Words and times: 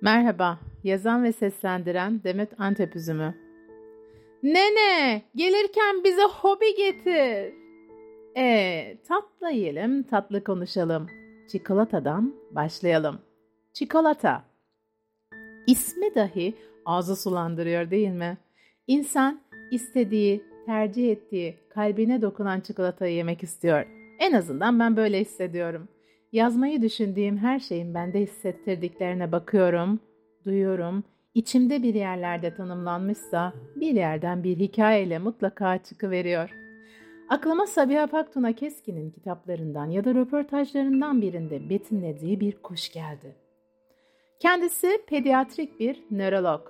Merhaba, 0.00 0.58
yazan 0.84 1.24
ve 1.24 1.32
seslendiren 1.32 2.20
Demet 2.24 2.60
Antep 2.60 2.96
Üzümü. 2.96 3.34
Nene, 4.42 5.22
gelirken 5.34 6.04
bize 6.04 6.22
hobi 6.22 6.74
getir. 6.76 7.54
Ee, 8.36 8.98
tatlı 9.08 9.50
yiyelim, 9.50 10.02
tatlı 10.02 10.44
konuşalım. 10.44 11.06
Çikolatadan 11.52 12.34
başlayalım. 12.50 13.18
Çikolata. 13.72 14.44
İsmi 15.66 16.14
dahi 16.14 16.54
ağzı 16.84 17.16
sulandırıyor 17.16 17.90
değil 17.90 18.10
mi? 18.10 18.38
İnsan 18.86 19.40
istediği, 19.70 20.44
tercih 20.66 21.12
ettiği, 21.12 21.56
kalbine 21.74 22.22
dokunan 22.22 22.60
çikolatayı 22.60 23.14
yemek 23.14 23.42
istiyor. 23.42 23.86
En 24.18 24.32
azından 24.32 24.80
ben 24.80 24.96
böyle 24.96 25.20
hissediyorum. 25.20 25.88
Yazmayı 26.32 26.82
düşündüğüm 26.82 27.36
her 27.36 27.58
şeyin 27.58 27.94
bende 27.94 28.20
hissettirdiklerine 28.20 29.32
bakıyorum, 29.32 30.00
duyuyorum. 30.44 31.04
İçimde 31.34 31.82
bir 31.82 31.94
yerlerde 31.94 32.54
tanımlanmışsa 32.54 33.52
bir 33.76 33.94
yerden 33.94 34.44
bir 34.44 34.56
hikayeyle 34.56 35.18
mutlaka 35.18 35.78
çıkıveriyor. 35.78 36.50
Aklıma 37.28 37.66
Sabiha 37.66 38.06
Paktuna 38.06 38.52
Keskin'in 38.52 39.10
kitaplarından 39.10 39.86
ya 39.86 40.04
da 40.04 40.14
röportajlarından 40.14 41.22
birinde 41.22 41.70
betimlediği 41.70 42.40
bir 42.40 42.62
kuş 42.62 42.92
geldi. 42.92 43.36
Kendisi 44.40 45.02
pediatrik 45.06 45.80
bir 45.80 46.04
nörolog. 46.10 46.68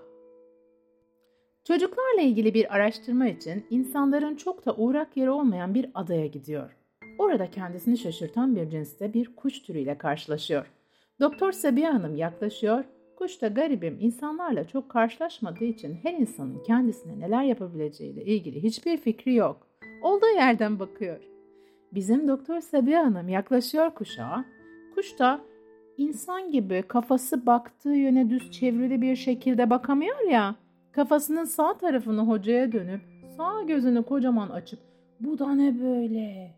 Çocuklarla 1.65 2.20
ilgili 2.20 2.54
bir 2.54 2.74
araştırma 2.74 3.29
için 3.29 3.66
insanların 3.70 4.37
çok 4.37 4.66
da 4.66 4.74
uğrak 4.77 5.16
yeri 5.16 5.30
olmayan 5.30 5.74
bir 5.74 5.90
adaya 5.95 6.27
gidiyor. 6.27 6.77
Orada 7.18 7.50
kendisini 7.50 7.98
şaşırtan 7.98 8.56
bir 8.56 8.70
cinste 8.70 9.14
bir 9.14 9.36
kuş 9.36 9.62
türüyle 9.62 9.98
karşılaşıyor. 9.98 10.66
Doktor 11.20 11.52
Sabiha 11.52 11.95
Hanım 11.95 12.16
yaklaşıyor. 12.16 12.84
Kuş 13.16 13.42
da 13.42 13.48
garibim 13.48 13.98
insanlarla 14.00 14.68
çok 14.68 14.90
karşılaşmadığı 14.90 15.64
için 15.64 15.95
her 16.02 16.12
insanın 16.12 16.62
kendisine 16.62 17.18
neler 17.18 17.43
yapabileceğiyle 17.43 18.24
ilgili 18.24 18.62
hiçbir 18.62 18.96
fikri 18.96 19.34
yok. 19.34 19.66
Olduğu 20.02 20.30
yerden 20.37 20.78
bakıyor. 20.78 21.20
Bizim 21.93 22.28
Doktor 22.28 22.60
Sabiha 22.60 23.04
Hanım 23.04 23.28
yaklaşıyor 23.28 23.90
kuşa. 23.90 24.45
Kuş 24.95 25.18
da 25.18 25.40
insan 25.96 26.50
gibi 26.50 26.82
kafası 26.88 27.46
baktığı 27.46 27.95
yöne 27.95 28.30
düz 28.30 28.50
çevrili 28.50 29.02
bir 29.02 29.16
şekilde 29.16 29.71
bakamıyor 29.71 30.30
ya. 30.30 30.54
Kafasının 30.93 31.45
sağ 31.45 31.78
tarafını 31.78 32.21
hocaya 32.21 32.73
dönüp 32.73 33.00
sağ 33.37 33.62
gözünü 33.62 34.02
kocaman 34.02 34.48
açıp 34.48 34.78
bu 35.21 35.38
da 35.38 35.54
ne 35.54 35.80
böyle 35.80 36.57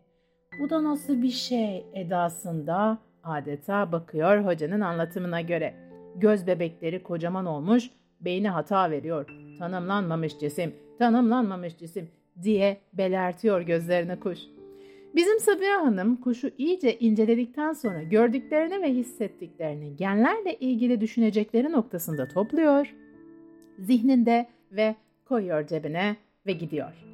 bu 0.59 0.69
da 0.69 0.83
nasıl 0.83 1.21
bir 1.21 1.29
şey 1.29 1.85
edasında 1.93 2.97
adeta 3.23 3.91
bakıyor 3.91 4.45
hocanın 4.45 4.81
anlatımına 4.81 5.41
göre. 5.41 5.73
Göz 6.15 6.47
bebekleri 6.47 7.03
kocaman 7.03 7.45
olmuş, 7.45 7.89
beyni 8.21 8.49
hata 8.49 8.91
veriyor. 8.91 9.25
Tanımlanmamış 9.59 10.39
cisim, 10.39 10.75
tanımlanmamış 10.99 11.77
cisim 11.77 12.09
diye 12.43 12.77
belertiyor 12.93 13.61
gözlerini 13.61 14.19
kuş. 14.19 14.39
Bizim 15.15 15.39
Sabiha 15.39 15.81
Hanım 15.81 16.15
kuşu 16.15 16.51
iyice 16.57 16.99
inceledikten 16.99 17.73
sonra 17.73 18.03
gördüklerini 18.03 18.81
ve 18.81 18.93
hissettiklerini 18.93 19.95
genlerle 19.95 20.55
ilgili 20.55 21.01
düşünecekleri 21.01 21.71
noktasında 21.71 22.27
topluyor, 22.27 22.95
zihninde 23.79 24.47
ve 24.71 24.95
koyuyor 25.25 25.67
cebine 25.67 26.15
ve 26.45 26.51
gidiyor. 26.51 27.05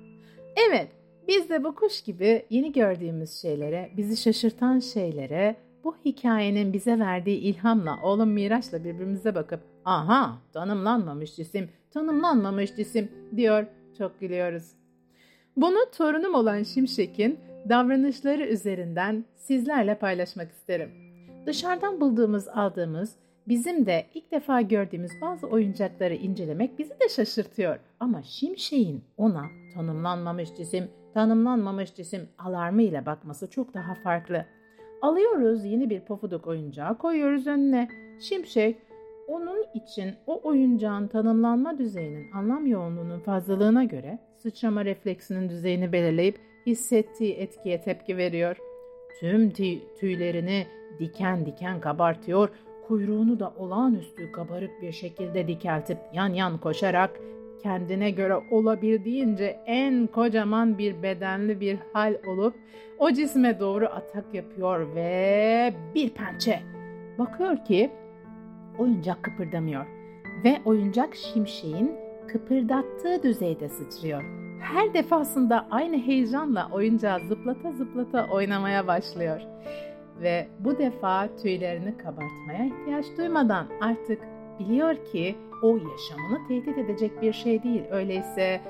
Evet, 0.69 0.88
biz 1.28 1.50
de 1.50 1.64
bu 1.64 1.75
kuş 1.75 2.02
gibi 2.02 2.45
yeni 2.50 2.72
gördüğümüz 2.72 3.33
şeylere, 3.33 3.89
bizi 3.97 4.17
şaşırtan 4.17 4.80
şeylere, 4.80 5.56
bu 5.84 5.95
hikayenin 6.06 6.73
bize 6.73 7.00
verdiği 7.00 7.38
ilhamla, 7.38 8.00
oğlum 8.03 8.30
Miraç'la 8.30 8.84
birbirimize 8.84 9.36
bakıp 9.36 9.59
aha 9.86 10.38
tanımlanmamış 10.53 11.36
cisim, 11.36 11.69
tanımlanmamış 11.92 12.75
cisim 12.75 13.11
diyor 13.36 13.66
çok 13.97 14.19
gülüyoruz. 14.19 14.64
Bunu 15.58 15.78
torunum 15.97 16.35
olan 16.35 16.63
Şimşek'in 16.63 17.40
davranışları 17.69 18.46
üzerinden 18.46 19.25
sizlerle 19.35 19.96
paylaşmak 19.96 20.51
isterim. 20.51 20.90
Dışarıdan 21.46 22.01
bulduğumuz, 22.01 22.47
aldığımız, 22.47 23.16
bizim 23.47 23.85
de 23.85 24.06
ilk 24.13 24.31
defa 24.31 24.62
gördüğümüz 24.62 25.12
bazı 25.22 25.47
oyuncakları 25.47 26.16
incelemek 26.16 26.80
bizi 26.80 27.00
de 27.00 27.09
şaşırtıyor. 27.09 27.80
Ama 28.00 28.24
Şimşek'in 28.24 29.03
ona 29.18 29.46
tanımlanmamış 29.77 30.55
cisim, 30.55 30.89
tanımlanmamış 31.13 31.95
cisim 31.95 32.29
alarmı 32.38 32.81
ile 32.81 33.05
bakması 33.05 33.49
çok 33.49 33.73
daha 33.73 33.95
farklı. 33.95 34.45
Alıyoruz 35.01 35.65
yeni 35.65 35.89
bir 35.89 35.99
pofuduk 35.99 36.47
oyuncağı 36.47 36.97
koyuyoruz 36.97 37.47
önüne. 37.47 37.88
Şimşek 38.19 38.77
onun 39.27 39.65
için 39.73 40.13
o 40.27 40.41
oyuncağın 40.43 41.07
tanımlanma 41.07 41.77
düzeyinin 41.77 42.31
anlam 42.31 42.65
yoğunluğunun 42.65 43.19
fazlalığına 43.19 43.83
göre 43.83 44.19
sıçrama 44.35 44.85
refleksinin 44.85 45.49
düzeyini 45.49 45.91
belirleyip 45.91 46.39
hissettiği 46.65 47.33
etkiye 47.33 47.81
tepki 47.81 48.17
veriyor. 48.17 48.57
Tüm 49.19 49.49
tüylerini 49.99 50.67
diken 50.99 51.45
diken 51.45 51.81
kabartıyor, 51.81 52.49
kuyruğunu 52.88 53.39
da 53.39 53.53
olağanüstü 53.57 54.31
kabarık 54.31 54.81
bir 54.81 54.91
şekilde 54.91 55.47
dikeltip 55.47 55.97
yan 56.13 56.33
yan 56.33 56.57
koşarak 56.57 57.19
kendine 57.63 58.12
göre 58.12 58.35
olabildiğince 58.51 59.59
en 59.66 60.07
kocaman 60.07 60.78
bir 60.78 61.03
bedenli 61.03 61.59
bir 61.59 61.78
hal 61.94 62.16
olup 62.28 62.56
o 63.00 63.12
cisme 63.12 63.59
doğru 63.59 63.85
atak 63.85 64.34
yapıyor 64.34 64.95
ve 64.95 65.73
bir 65.95 66.09
pençe. 66.09 66.59
Bakıyor 67.19 67.66
ki 67.66 67.91
oyuncak 68.78 69.23
kıpırdamıyor 69.23 69.85
ve 70.44 70.57
oyuncak 70.66 71.16
şimşeğin 71.16 71.91
kıpırdattığı 72.28 73.23
düzeyde 73.23 73.69
sıçrıyor. 73.69 74.24
Her 74.62 74.94
defasında 74.94 75.68
aynı 75.72 75.97
heyecanla 75.97 76.69
oyuncağı 76.72 77.19
zıplata 77.19 77.72
zıplata 77.72 78.28
oynamaya 78.31 78.88
başlıyor. 78.88 79.41
Ve 80.22 80.47
bu 80.59 80.78
defa 80.78 81.29
tüylerini 81.41 81.97
kabartmaya 81.97 82.66
ihtiyaç 82.66 83.06
duymadan 83.18 83.68
artık 83.81 84.19
biliyor 84.59 84.95
ki 84.95 85.35
o 85.63 85.68
yaşamını 85.68 86.47
tehdit 86.47 86.78
edecek 86.78 87.22
bir 87.22 87.34
şey 87.34 87.63
değil. 87.63 87.84
Öyleyse 87.91 88.62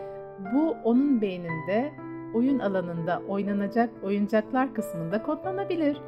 bu 0.53 0.75
onun 0.83 1.21
beyninde 1.21 1.91
oyun 2.33 2.59
alanında 2.59 3.21
oynanacak 3.27 3.89
oyuncaklar 4.03 4.73
kısmında 4.73 5.23
kodlanabilir. 5.23 6.01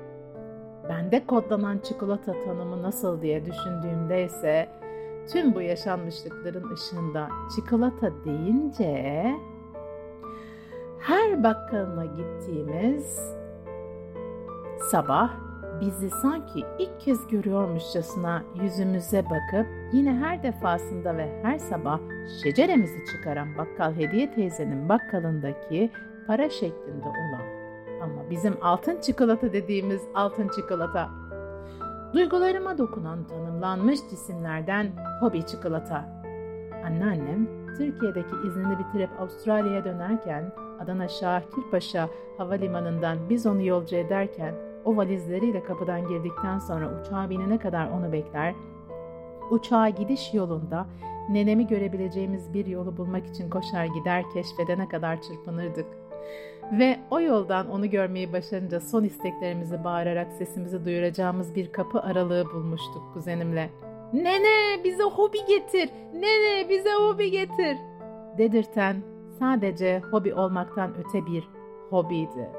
Bende 0.89 1.25
kodlanan 1.25 1.77
çikolata 1.77 2.33
tanımı 2.45 2.83
nasıl 2.83 3.21
diye 3.21 3.45
düşündüğümde 3.45 4.23
ise 4.23 4.69
tüm 5.31 5.55
bu 5.55 5.61
yaşanmışlıkların 5.61 6.73
ışığında 6.73 7.29
çikolata 7.55 8.11
deyince 8.25 9.25
her 10.99 11.43
bakkalına 11.43 12.05
gittiğimiz 12.05 13.35
sabah 14.91 15.48
bizi 15.81 16.09
sanki 16.09 16.65
ilk 16.79 16.99
kez 16.99 17.27
görüyormuşçasına 17.27 18.43
yüzümüze 18.61 19.23
bakıp 19.25 19.67
yine 19.93 20.13
her 20.15 20.43
defasında 20.43 21.17
ve 21.17 21.43
her 21.43 21.57
sabah 21.57 21.99
şeceremizi 22.43 23.05
çıkaran 23.11 23.57
bakkal 23.57 23.95
hediye 23.95 24.31
teyzenin 24.31 24.89
bakkalındaki 24.89 25.91
para 26.27 26.49
şeklinde 26.49 27.07
olan 27.07 27.59
ama 28.01 28.29
bizim 28.29 28.57
altın 28.61 29.01
çikolata 29.01 29.53
dediğimiz 29.53 30.01
altın 30.15 30.47
çikolata. 30.47 31.09
Duygularıma 32.13 32.77
dokunan 32.77 33.27
tanımlanmış 33.27 33.99
cisimlerden 34.09 34.91
hobi 35.21 35.45
çikolata. 35.45 36.05
Anneannem 36.85 37.47
Türkiye'deki 37.77 38.35
iznini 38.47 38.79
bitirip 38.79 39.09
Avustralya'ya 39.19 39.85
dönerken 39.85 40.51
Adana 40.79 41.07
Şahkirpaşa 41.07 42.09
havalimanından 42.37 43.17
biz 43.29 43.45
onu 43.45 43.63
yolcu 43.63 43.95
ederken 43.95 44.68
o 44.89 44.97
valizleriyle 44.97 45.63
kapıdan 45.63 46.07
girdikten 46.07 46.59
sonra 46.59 47.01
uçağa 47.01 47.29
binene 47.29 47.57
kadar 47.57 47.89
onu 47.89 48.11
bekler. 48.11 48.53
Uçağa 49.51 49.89
gidiş 49.89 50.33
yolunda 50.33 50.85
nenemi 51.29 51.67
görebileceğimiz 51.67 52.53
bir 52.53 52.65
yolu 52.65 52.97
bulmak 52.97 53.27
için 53.27 53.49
koşar 53.49 53.85
gider 53.85 54.23
keşfedene 54.33 54.89
kadar 54.89 55.21
çırpınırdık. 55.21 55.85
Ve 56.71 56.99
o 57.11 57.19
yoldan 57.21 57.69
onu 57.71 57.89
görmeyi 57.89 58.33
başarınca 58.33 58.79
son 58.79 59.03
isteklerimizi 59.03 59.83
bağırarak 59.83 60.31
sesimizi 60.31 60.85
duyuracağımız 60.85 61.55
bir 61.55 61.71
kapı 61.71 62.01
aralığı 62.01 62.45
bulmuştuk 62.53 63.13
kuzenimle. 63.13 63.69
Nene 64.13 64.83
bize 64.83 65.03
hobi 65.03 65.45
getir, 65.47 65.89
nene 66.13 66.69
bize 66.69 66.93
hobi 66.93 67.31
getir 67.31 67.77
dedirten 68.37 68.95
sadece 69.39 69.99
hobi 70.11 70.33
olmaktan 70.33 70.91
öte 70.99 71.25
bir 71.25 71.49
hobiydi. 71.89 72.49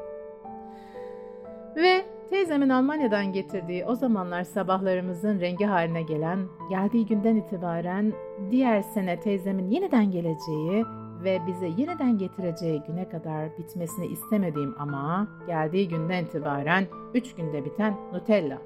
Ve 1.76 2.05
teyzemin 2.31 2.69
Almanya'dan 2.69 3.32
getirdiği 3.32 3.85
o 3.85 3.94
zamanlar 3.94 4.44
sabahlarımızın 4.44 5.41
rengi 5.41 5.65
haline 5.65 6.03
gelen, 6.03 6.38
geldiği 6.69 7.06
günden 7.06 7.37
itibaren 7.37 8.12
diğer 8.50 8.82
sene 8.82 9.21
teyzemin 9.21 9.71
yeniden 9.71 10.11
geleceği 10.11 10.85
ve 11.25 11.38
bize 11.47 11.67
yeniden 11.67 12.19
getireceği 12.19 12.82
güne 12.87 13.09
kadar 13.09 13.59
bitmesini 13.59 14.06
istemediğim 14.06 14.75
ama 14.79 15.29
geldiği 15.47 15.88
günden 15.88 16.25
itibaren 16.25 16.87
3 17.15 17.35
günde 17.35 17.65
biten 17.65 17.97
Nutella 18.12 18.59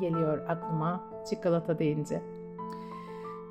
geliyor 0.00 0.38
aklıma 0.48 1.00
çikolata 1.30 1.78
deyince. 1.78 2.22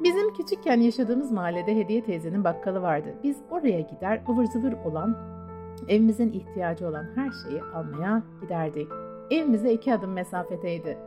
Bizim 0.04 0.34
küçükken 0.34 0.80
yaşadığımız 0.80 1.32
mahallede 1.32 1.76
Hediye 1.76 2.04
teyzenin 2.04 2.44
bakkalı 2.44 2.82
vardı. 2.82 3.16
Biz 3.24 3.38
oraya 3.52 3.82
gider 3.82 4.22
ıvır 4.30 4.46
zıvır 4.46 4.74
olan, 4.86 5.18
evimizin 5.88 6.32
ihtiyacı 6.32 6.88
olan 6.88 7.06
her 7.16 7.32
şeyi 7.32 7.62
almaya 7.64 8.24
giderdik. 8.42 8.88
Evimize 9.32 9.74
iki 9.74 9.94
adım 9.94 10.12
mesafedeydi. 10.12 10.98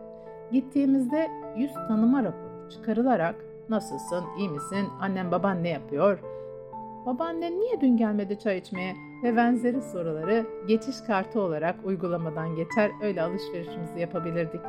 Gittiğimizde 0.52 1.30
yüz 1.56 1.72
tanıma 1.74 2.24
raporu 2.24 2.70
çıkarılarak 2.70 3.34
nasılsın, 3.68 4.24
iyi 4.38 4.48
misin, 4.48 4.86
annem 5.00 5.30
baban 5.30 5.62
ne 5.62 5.68
yapıyor, 5.68 6.18
babaannen 7.06 7.60
niye 7.60 7.80
dün 7.80 7.96
gelmedi 7.96 8.38
çay 8.38 8.58
içmeye 8.58 8.94
ve 9.22 9.36
benzeri 9.36 9.82
soruları 9.82 10.46
geçiş 10.68 11.00
kartı 11.00 11.40
olarak 11.40 11.76
uygulamadan 11.84 12.56
geçer 12.56 12.90
öyle 13.02 13.22
alışverişimizi 13.22 14.00
yapabilirdik. 14.00 14.60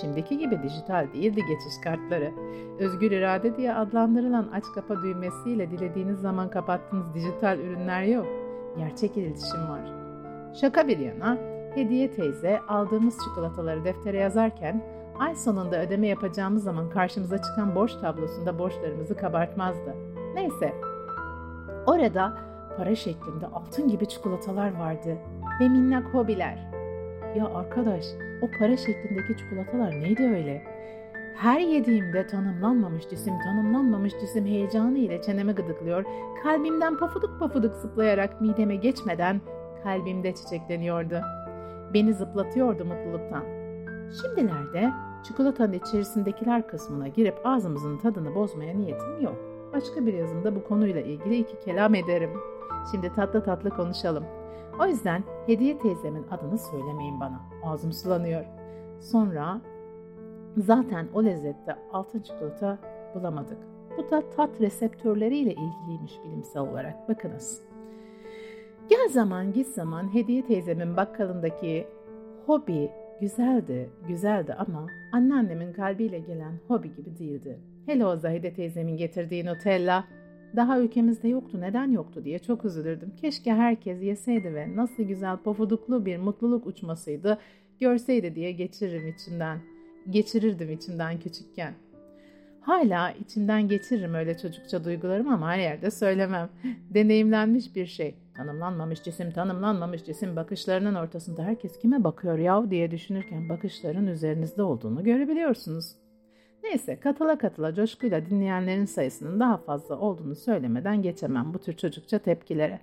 Şimdiki 0.00 0.38
gibi 0.38 0.62
dijital 0.62 1.06
değildi 1.14 1.40
geçiş 1.48 1.78
kartları. 1.84 2.32
Özgür 2.78 3.10
irade 3.10 3.56
diye 3.56 3.74
adlandırılan 3.74 4.48
aç 4.52 4.64
kapa 4.74 5.02
düğmesiyle 5.02 5.70
dilediğiniz 5.70 6.20
zaman 6.20 6.50
kapattığınız 6.50 7.14
dijital 7.14 7.58
ürünler 7.58 8.02
yok. 8.02 8.26
Gerçek 8.78 9.16
iletişim 9.16 9.68
var. 9.68 9.92
Şaka 10.60 10.88
bir 10.88 10.98
yana, 10.98 11.38
Hediye 11.74 12.10
teyze 12.10 12.60
aldığımız 12.68 13.18
çikolataları 13.24 13.84
deftere 13.84 14.18
yazarken 14.18 14.82
ay 15.18 15.34
sonunda 15.34 15.82
ödeme 15.82 16.06
yapacağımız 16.06 16.62
zaman 16.62 16.90
karşımıza 16.90 17.42
çıkan 17.42 17.74
borç 17.74 17.94
tablosunda 17.94 18.58
borçlarımızı 18.58 19.16
kabartmazdı. 19.16 19.94
Neyse, 20.34 20.74
orada 21.86 22.38
para 22.76 22.94
şeklinde 22.94 23.46
altın 23.46 23.88
gibi 23.88 24.08
çikolatalar 24.08 24.78
vardı 24.78 25.16
ve 25.60 25.68
minnak 25.68 26.14
hobiler. 26.14 26.58
Ya 27.36 27.46
arkadaş, 27.54 28.04
o 28.42 28.58
para 28.58 28.76
şeklindeki 28.76 29.36
çikolatalar 29.36 29.90
neydi 29.90 30.22
öyle? 30.22 30.62
Her 31.36 31.60
yediğimde 31.60 32.26
tanımlanmamış 32.26 33.08
cisim, 33.08 33.34
tanımlanmamış 33.44 34.12
cisim 34.20 34.46
heyecanı 34.46 34.98
ile 34.98 35.22
çeneme 35.22 35.52
gıdıklıyor, 35.52 36.04
kalbimden 36.42 36.98
pafuduk 36.98 37.40
pafuduk 37.40 37.74
zıplayarak 37.74 38.40
mideme 38.40 38.76
geçmeden 38.76 39.40
kalbimde 39.84 40.34
çiçekleniyordu. 40.34 41.20
Beni 41.94 42.14
zıplatıyordu 42.14 42.84
mutluluktan. 42.84 43.44
Şimdilerde 44.22 44.92
çikolatanın 45.22 45.72
içerisindekiler 45.72 46.68
kısmına 46.68 47.08
girip 47.08 47.34
ağzımızın 47.44 47.98
tadını 47.98 48.34
bozmaya 48.34 48.74
niyetim 48.74 49.20
yok. 49.20 49.36
Başka 49.72 50.06
bir 50.06 50.14
yazımda 50.14 50.56
bu 50.56 50.64
konuyla 50.64 51.00
ilgili 51.00 51.38
iki 51.38 51.60
kelam 51.60 51.94
ederim. 51.94 52.30
Şimdi 52.90 53.12
tatlı 53.12 53.44
tatlı 53.44 53.70
konuşalım. 53.70 54.24
O 54.80 54.86
yüzden 54.86 55.24
Hediye 55.46 55.78
teyzemin 55.78 56.26
adını 56.30 56.58
söylemeyin 56.58 57.20
bana. 57.20 57.40
Ağzım 57.64 57.92
sulanıyor. 57.92 58.44
Sonra 59.00 59.60
zaten 60.56 61.08
o 61.14 61.24
lezzette 61.24 61.76
altın 61.92 62.20
çikolata 62.20 62.78
bulamadık. 63.14 63.58
Bu 63.98 64.10
da 64.10 64.30
tat 64.30 64.60
reseptörleriyle 64.60 65.52
ilgiliymiş 65.52 66.12
bilimsel 66.24 66.62
olarak. 66.62 67.08
Bakınız. 67.08 67.73
Gel 68.88 69.08
zaman 69.08 69.52
git 69.52 69.66
zaman 69.66 70.14
Hediye 70.14 70.46
teyzemin 70.46 70.96
bakkalındaki 70.96 71.86
hobi 72.46 72.90
güzeldi, 73.20 73.90
güzeldi 74.08 74.54
ama 74.54 74.86
anneannemin 75.12 75.72
kalbiyle 75.72 76.18
gelen 76.18 76.52
hobi 76.68 76.94
gibi 76.96 77.18
değildi. 77.18 77.58
Hele 77.86 78.06
o 78.06 78.16
Zahide 78.16 78.54
teyzemin 78.54 78.96
getirdiği 78.96 79.46
Nutella 79.46 80.04
daha 80.56 80.80
ülkemizde 80.80 81.28
yoktu 81.28 81.60
neden 81.60 81.90
yoktu 81.90 82.24
diye 82.24 82.38
çok 82.38 82.64
üzülürdüm. 82.64 83.12
Keşke 83.20 83.52
herkes 83.52 84.02
yeseydi 84.02 84.54
ve 84.54 84.76
nasıl 84.76 85.02
güzel 85.02 85.36
pofuduklu 85.36 86.06
bir 86.06 86.16
mutluluk 86.18 86.66
uçmasıydı 86.66 87.38
görseydi 87.80 88.34
diye 88.34 88.52
geçiririm 88.52 89.08
içimden. 89.08 89.58
Geçirirdim 90.10 90.70
içimden 90.70 91.18
küçükken. 91.20 91.74
Hala 92.64 93.10
içimden 93.10 93.68
geçiririm 93.68 94.14
öyle 94.14 94.38
çocukça 94.38 94.84
duygularım 94.84 95.28
ama 95.28 95.50
her 95.50 95.58
yerde 95.58 95.90
söylemem. 95.90 96.48
Deneyimlenmiş 96.94 97.76
bir 97.76 97.86
şey. 97.86 98.14
Tanımlanmamış 98.36 99.02
cisim, 99.02 99.30
tanımlanmamış 99.30 100.04
cisim 100.04 100.36
bakışlarının 100.36 100.94
ortasında 100.94 101.42
herkes 101.42 101.78
kime 101.78 102.04
bakıyor 102.04 102.38
yav 102.38 102.70
diye 102.70 102.90
düşünürken 102.90 103.48
bakışların 103.48 104.06
üzerinizde 104.06 104.62
olduğunu 104.62 105.04
görebiliyorsunuz. 105.04 105.96
Neyse 106.62 107.00
katıla 107.00 107.38
katıla 107.38 107.74
coşkuyla 107.74 108.26
dinleyenlerin 108.26 108.84
sayısının 108.84 109.40
daha 109.40 109.56
fazla 109.56 109.98
olduğunu 109.98 110.34
söylemeden 110.34 111.02
geçemem 111.02 111.54
bu 111.54 111.58
tür 111.58 111.72
çocukça 111.72 112.18
tepkilere. 112.18 112.80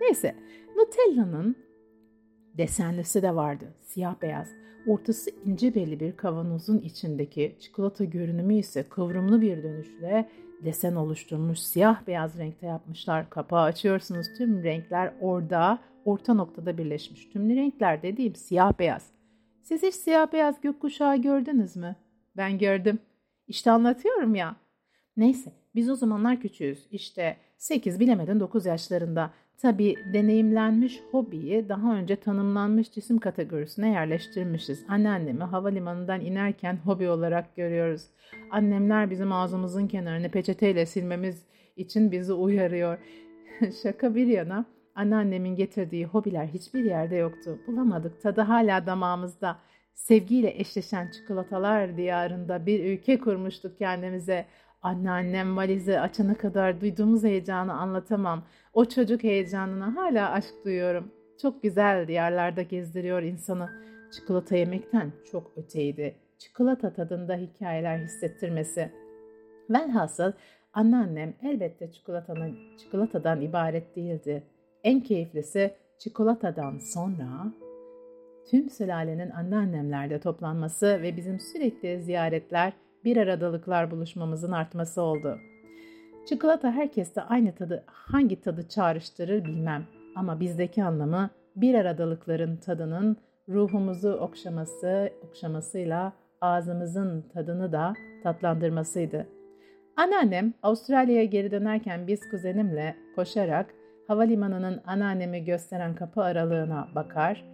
Neyse 0.00 0.36
Nutella'nın 0.76 1.56
desenlisi 2.58 3.22
de 3.22 3.34
vardı. 3.34 3.64
Siyah 3.80 4.22
beyaz. 4.22 4.48
Ortası 4.86 5.30
ince 5.44 5.74
belli 5.74 6.00
bir 6.00 6.16
kavanozun 6.16 6.78
içindeki 6.78 7.56
çikolata 7.60 8.04
görünümü 8.04 8.54
ise 8.54 8.82
kıvrımlı 8.82 9.40
bir 9.40 9.62
dönüşle 9.62 10.28
desen 10.64 10.94
oluşturmuş 10.94 11.58
siyah 11.58 12.06
beyaz 12.06 12.38
renkte 12.38 12.66
yapmışlar. 12.66 13.30
Kapağı 13.30 13.62
açıyorsunuz 13.62 14.26
tüm 14.38 14.64
renkler 14.64 15.12
orada 15.20 15.78
orta 16.04 16.34
noktada 16.34 16.78
birleşmiş. 16.78 17.28
Tüm 17.28 17.56
renkler 17.56 18.02
dediğim 18.02 18.34
siyah 18.34 18.78
beyaz. 18.78 19.10
Siz 19.62 19.82
hiç 19.82 19.94
siyah 19.94 20.32
beyaz 20.32 20.60
gökkuşağı 20.60 21.16
gördünüz 21.16 21.76
mü? 21.76 21.96
Ben 22.36 22.58
gördüm. 22.58 22.98
İşte 23.48 23.70
anlatıyorum 23.70 24.34
ya. 24.34 24.56
Neyse 25.16 25.52
biz 25.74 25.90
o 25.90 25.96
zamanlar 25.96 26.40
küçüğüz. 26.40 26.86
İşte 26.90 27.36
8 27.58 28.00
bilemedin 28.00 28.40
9 28.40 28.66
yaşlarında. 28.66 29.30
Tabii 29.62 29.96
deneyimlenmiş 30.12 31.02
hobiyi 31.10 31.68
daha 31.68 31.94
önce 31.96 32.16
tanımlanmış 32.16 32.92
cisim 32.92 33.18
kategorisine 33.18 33.90
yerleştirmişiz. 33.90 34.84
Anneannemi 34.88 35.44
havalimanından 35.44 36.20
inerken 36.20 36.76
hobi 36.76 37.08
olarak 37.08 37.56
görüyoruz. 37.56 38.02
Annemler 38.50 39.10
bizim 39.10 39.32
ağzımızın 39.32 39.86
kenarını 39.86 40.28
peçeteyle 40.30 40.86
silmemiz 40.86 41.42
için 41.76 42.12
bizi 42.12 42.32
uyarıyor. 42.32 42.98
Şaka 43.82 44.14
bir 44.14 44.26
yana 44.26 44.64
anneannemin 44.94 45.56
getirdiği 45.56 46.06
hobiler 46.06 46.46
hiçbir 46.46 46.84
yerde 46.84 47.16
yoktu. 47.16 47.58
Bulamadık 47.66 48.22
tadı 48.22 48.40
hala 48.40 48.86
damağımızda. 48.86 49.58
Sevgiyle 49.94 50.60
eşleşen 50.60 51.10
çikolatalar 51.10 51.96
diyarında 51.96 52.66
bir 52.66 52.84
ülke 52.84 53.18
kurmuştuk 53.18 53.78
kendimize. 53.78 54.46
Anneannem 54.82 55.56
valizi 55.56 56.00
açana 56.00 56.34
kadar 56.34 56.80
duyduğumuz 56.80 57.24
heyecanı 57.24 57.72
anlatamam. 57.72 58.44
O 58.72 58.84
çocuk 58.84 59.22
heyecanına 59.22 59.96
hala 59.96 60.30
aşk 60.30 60.54
duyuyorum. 60.64 61.12
Çok 61.42 61.62
güzel 61.62 62.08
diyarlarda 62.08 62.62
gezdiriyor 62.62 63.22
insanı. 63.22 63.70
Çikolata 64.12 64.56
yemekten 64.56 65.12
çok 65.32 65.52
öteydi. 65.56 66.14
Çikolata 66.38 66.92
tadında 66.92 67.36
hikayeler 67.36 67.98
hissettirmesi. 67.98 68.92
Velhasıl 69.70 70.32
anneannem 70.72 71.34
elbette 71.42 71.92
çikolatanın, 71.92 72.58
çikolatadan 72.78 73.40
ibaret 73.40 73.96
değildi. 73.96 74.42
En 74.84 75.00
keyiflisi 75.00 75.74
çikolatadan 75.98 76.78
sonra 76.78 77.52
tüm 78.50 78.70
sülalenin 78.70 79.30
anneannemlerde 79.30 80.20
toplanması 80.20 81.02
ve 81.02 81.16
bizim 81.16 81.40
sürekli 81.40 82.02
ziyaretler, 82.02 82.72
bir 83.06 83.16
aradalıklar 83.16 83.90
buluşmamızın 83.90 84.52
artması 84.52 85.02
oldu. 85.02 85.38
Çikolata 86.28 86.72
herkeste 86.72 87.22
aynı 87.22 87.54
tadı, 87.54 87.84
hangi 87.86 88.40
tadı 88.40 88.68
çağrıştırır 88.68 89.44
bilmem 89.44 89.84
ama 90.16 90.40
bizdeki 90.40 90.84
anlamı 90.84 91.30
bir 91.56 91.74
aradalıkların 91.74 92.56
tadının 92.56 93.16
ruhumuzu 93.48 94.12
okşaması, 94.12 95.10
okşamasıyla 95.28 96.12
ağzımızın 96.40 97.24
tadını 97.34 97.72
da 97.72 97.94
tatlandırmasıydı. 98.22 99.26
Anneannem 99.96 100.54
Avustralya'ya 100.62 101.24
geri 101.24 101.50
dönerken 101.50 102.06
biz 102.06 102.20
kuzenimle 102.30 102.96
koşarak 103.16 103.66
havalimanının 104.08 104.80
anneannemi 104.86 105.44
gösteren 105.44 105.94
kapı 105.94 106.22
aralığına 106.22 106.88
bakar, 106.94 107.44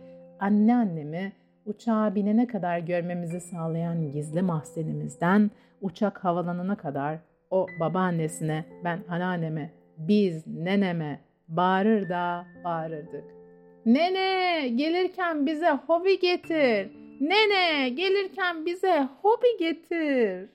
anneannemi 0.41 1.33
uçağa 1.67 2.15
binene 2.15 2.47
kadar 2.47 2.79
görmemizi 2.79 3.41
sağlayan 3.41 4.13
gizli 4.13 4.43
mahzenimizden 4.43 5.51
uçak 5.81 6.25
havalanana 6.25 6.77
kadar 6.77 7.19
o 7.51 7.67
babaannesine, 7.81 8.65
ben 8.85 8.99
anneanneme, 9.09 9.71
biz 9.99 10.47
neneme 10.47 11.21
bağırır 11.49 12.09
da 12.09 12.47
bağırırdık. 12.65 13.25
Nene 13.87 14.69
gelirken 14.69 15.47
bize 15.47 15.71
hobi 15.71 16.21
getir. 16.21 16.91
Nene 17.21 17.89
gelirken 17.89 18.67
bize 18.67 19.09
hobi 19.23 19.59
getir. 19.59 20.49